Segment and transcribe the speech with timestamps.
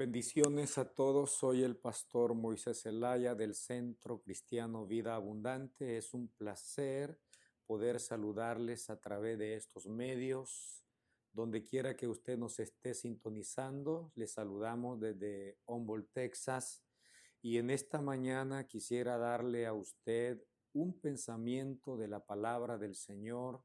[0.00, 5.98] Bendiciones a todos, soy el pastor Moisés Zelaya del Centro Cristiano Vida Abundante.
[5.98, 7.20] Es un placer
[7.66, 10.86] poder saludarles a través de estos medios.
[11.34, 16.82] Donde quiera que usted nos esté sintonizando, les saludamos desde Humboldt, Texas.
[17.42, 20.42] Y en esta mañana quisiera darle a usted
[20.72, 23.62] un pensamiento de la palabra del Señor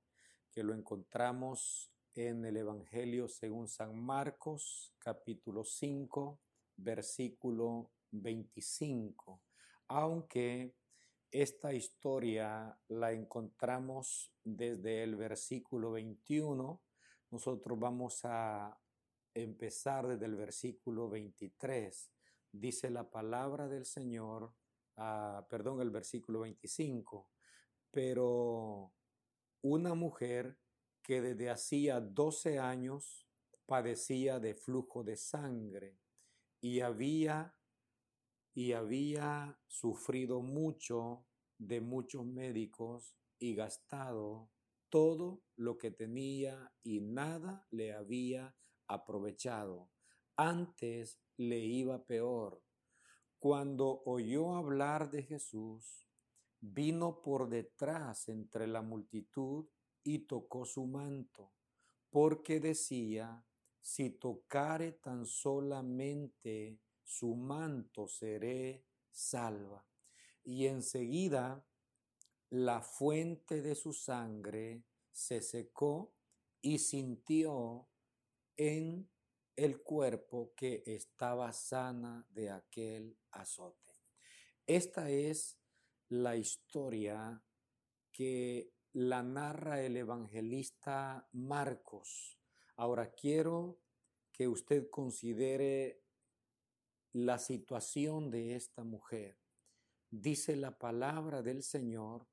[0.52, 6.40] que lo encontramos en el Evangelio según San Marcos, capítulo 5,
[6.78, 9.42] versículo 25.
[9.90, 10.73] Aunque
[11.30, 16.82] esta historia la encontramos desde el versículo 21,
[17.32, 18.80] nosotros vamos a
[19.34, 22.12] empezar desde el versículo 23.
[22.50, 24.54] Dice la palabra del Señor,
[24.95, 27.30] ah, perdón, el versículo 25,
[27.92, 28.94] pero
[29.62, 30.58] una mujer
[31.05, 33.27] que desde hacía 12 años
[33.68, 36.00] padecía de flujo de sangre
[36.59, 37.55] y había
[38.55, 41.28] y había sufrido mucho
[41.59, 44.50] de muchos médicos y gastado
[44.89, 48.56] todo lo que tenía y nada le había
[48.88, 49.92] aprovechado.
[50.38, 52.64] Antes le iba peor.
[53.38, 56.08] Cuando oyó hablar de Jesús,
[56.61, 59.67] vino por detrás entre la multitud
[60.06, 61.52] y tocó su manto,
[62.09, 63.44] porque decía,
[63.81, 69.86] si tocare tan solamente su manto seré salva.
[70.44, 71.66] Y enseguida
[72.50, 76.14] la fuente de su sangre se secó
[76.61, 77.89] y sintió
[78.56, 79.09] en
[79.56, 83.92] el cuerpo que estaba sana de aquel azote.
[84.67, 85.58] Esta es
[86.09, 87.44] la historia
[88.11, 92.40] que la narra el evangelista Marcos.
[92.78, 93.82] Ahora quiero
[94.32, 96.02] que usted considere
[97.12, 99.38] la situación de esta mujer.
[100.10, 102.26] Dice la palabra del Señor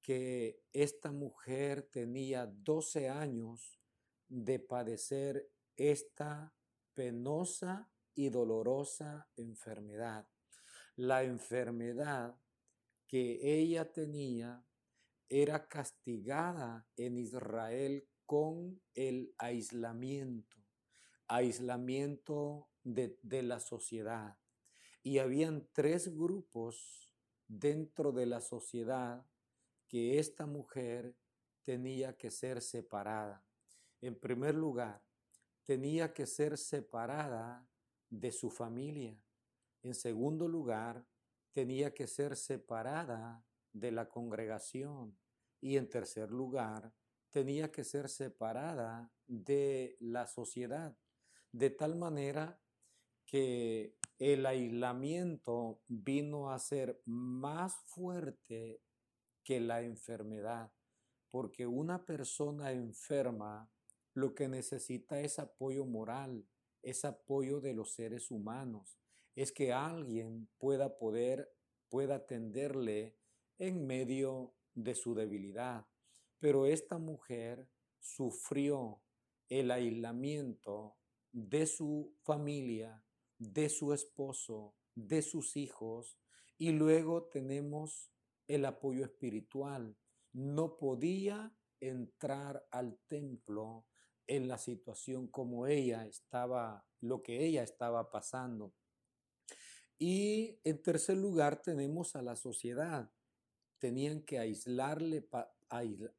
[0.00, 3.78] que esta mujer tenía 12 años
[4.26, 6.54] de padecer esta
[6.94, 10.26] penosa y dolorosa enfermedad.
[10.96, 12.40] La enfermedad
[13.06, 14.64] que ella tenía
[15.30, 20.58] era castigada en Israel con el aislamiento,
[21.28, 24.36] aislamiento de, la sociedad.
[25.04, 27.14] Y habían tres grupos
[27.46, 29.24] dentro de la sociedad
[29.86, 31.16] que esta mujer
[31.62, 33.44] tenía que ser separada.
[34.00, 35.02] En primer lugar,
[35.64, 37.68] tenía que ser separada
[38.08, 39.16] de su familia.
[39.82, 41.06] En segundo lugar,
[41.52, 45.18] tenía que ser separada de la congregación.
[45.60, 46.92] Y en tercer lugar,
[47.30, 50.96] tenía que ser separada de la sociedad,
[51.52, 52.60] de tal manera
[53.26, 58.82] que el aislamiento vino a ser más fuerte
[59.44, 60.72] que la enfermedad,
[61.30, 63.70] porque una persona enferma
[64.14, 66.46] lo que necesita es apoyo moral,
[66.82, 68.98] es apoyo de los seres humanos,
[69.36, 71.54] es que alguien pueda poder,
[71.88, 73.16] pueda atenderle
[73.60, 75.86] en medio de su debilidad.
[76.38, 79.02] Pero esta mujer sufrió
[79.48, 80.96] el aislamiento
[81.30, 83.04] de su familia,
[83.38, 86.18] de su esposo, de sus hijos,
[86.56, 88.10] y luego tenemos
[88.48, 89.96] el apoyo espiritual.
[90.32, 93.86] No podía entrar al templo
[94.26, 98.74] en la situación como ella estaba, lo que ella estaba pasando.
[99.98, 103.12] Y en tercer lugar tenemos a la sociedad
[103.80, 105.28] tenían que aislarle,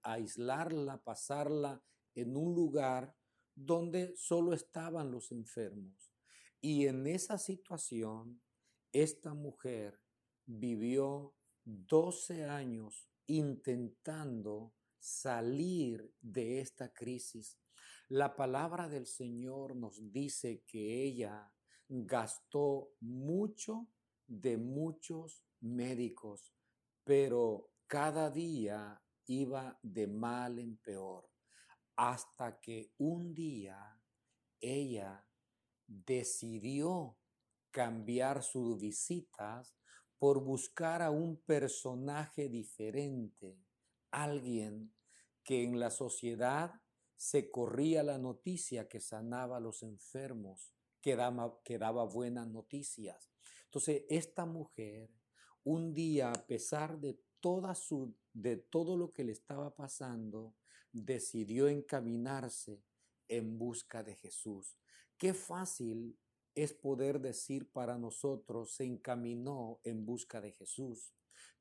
[0.02, 1.82] aislarla, pasarla
[2.16, 3.16] en un lugar
[3.56, 6.12] donde solo estaban los enfermos.
[6.60, 8.42] Y en esa situación,
[8.92, 10.02] esta mujer
[10.46, 11.34] vivió
[11.64, 17.58] 12 años intentando salir de esta crisis.
[18.10, 21.52] La palabra del Señor nos dice que ella
[21.88, 23.88] gastó mucho
[24.28, 26.54] de muchos médicos,
[27.04, 31.30] pero cada día iba de mal en peor,
[31.96, 34.02] hasta que un día
[34.60, 35.26] ella
[35.88, 37.18] decidió
[37.70, 39.76] cambiar sus visitas
[40.18, 43.58] por buscar a un personaje diferente,
[44.12, 44.94] alguien
[45.44, 46.82] que en la sociedad
[47.16, 53.32] se corría la noticia que sanaba a los enfermos, que daba, que daba buenas noticias.
[53.66, 55.10] Entonces, esta mujer
[55.64, 60.56] un día, a pesar de, todo lo que le estaba pasando,
[60.92, 62.84] decidió encaminarse
[63.28, 64.78] en busca de Jesús.
[65.18, 66.18] Qué fácil
[66.56, 71.14] es poder decir para nosotros, se encaminó en busca de Jesús.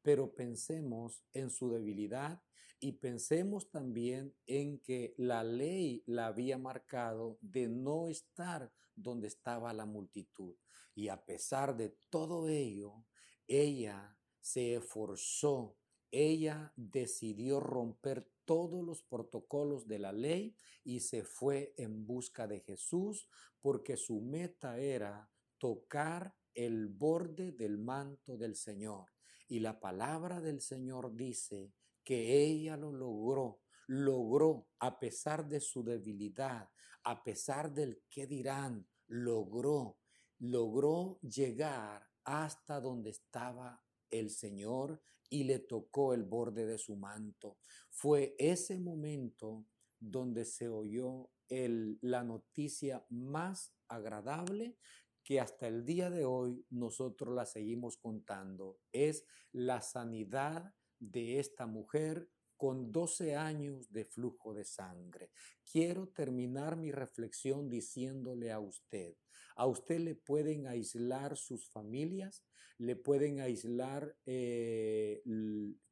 [0.03, 2.43] Pero pensemos en su debilidad
[2.81, 9.73] y pensemos también en que la ley la había marcado de no estar donde estaba
[9.75, 10.57] la multitud.
[10.95, 13.05] Y a pesar de todo ello,
[13.51, 15.77] ella se esforzó,
[16.13, 22.61] ella decidió romper todos los protocolos de la ley y se fue en busca de
[22.61, 23.29] Jesús
[23.61, 29.07] porque su meta era tocar el borde del manto del Señor.
[29.49, 31.73] Y la palabra del Señor dice
[32.05, 36.71] que ella lo logró, logró a pesar de su debilidad,
[37.03, 39.99] a pesar del que dirán, logró,
[40.39, 47.59] logró llegar hasta donde estaba el Señor y le tocó el borde de su manto.
[47.91, 49.67] Fue ese momento
[49.99, 54.79] donde se oyó la noticia más agradable
[55.25, 58.79] que hasta el día de hoy nosotros la seguimos contando.
[58.93, 65.33] Es la sanidad de esta mujer con 12 años de flujo de sangre.
[65.65, 69.17] Quiero terminar mi reflexión diciéndole a usted,
[69.61, 72.47] a usted le pueden aislar sus familias,
[72.79, 75.23] le pueden aislar, eh,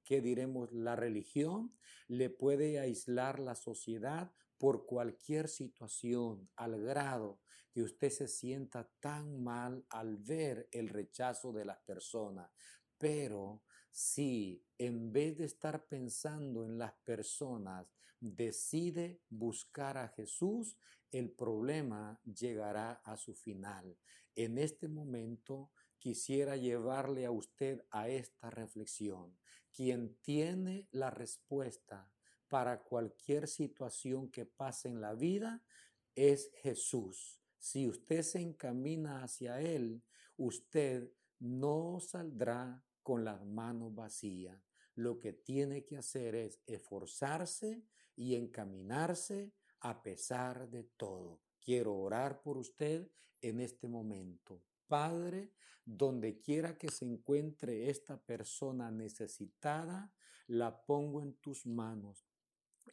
[0.05, 1.77] ¿qué diremos?, la religión,
[2.07, 9.45] le puede aislar la sociedad por cualquier situación, al grado que usted se sienta tan
[9.45, 12.51] mal al ver el rechazo de las personas.
[12.97, 17.87] Pero si en vez de estar pensando en las personas,
[18.21, 20.77] decide buscar a Jesús,
[21.11, 23.97] el problema llegará a su final.
[24.35, 29.37] En este momento quisiera llevarle a usted a esta reflexión.
[29.73, 32.13] Quien tiene la respuesta
[32.49, 35.63] para cualquier situación que pase en la vida
[36.15, 37.41] es Jesús.
[37.59, 40.03] Si usted se encamina hacia Él,
[40.37, 44.61] usted no saldrá con las manos vacías.
[44.95, 47.85] Lo que tiene que hacer es esforzarse
[48.19, 51.41] y encaminarse a pesar de todo.
[51.61, 53.09] Quiero orar por usted
[53.41, 54.61] en este momento.
[54.89, 55.53] Padre,
[55.85, 60.13] donde quiera que se encuentre esta persona necesitada,
[60.49, 62.27] la pongo en tus manos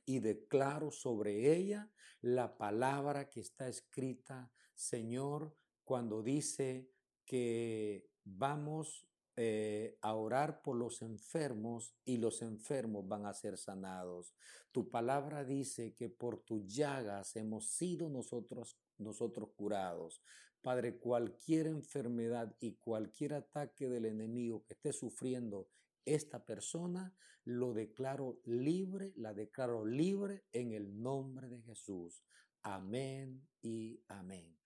[0.06, 6.92] y declaro sobre ella la palabra que está escrita, Señor, cuando dice
[7.26, 14.34] que vamos eh, a orar por los enfermos y los enfermos van a ser sanados.
[14.72, 20.22] Tu palabra dice que por tus llagas hemos sido nosotros, nosotros curados.
[20.62, 25.70] Padre, cualquier enfermedad y cualquier ataque del enemigo que esté sufriendo
[26.06, 32.24] esta persona, lo declaro libre, la declaro libre en el nombre de Jesús.
[32.62, 34.65] Amén y amén.